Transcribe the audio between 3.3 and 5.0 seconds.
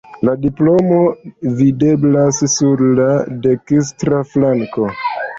dekstra flanko.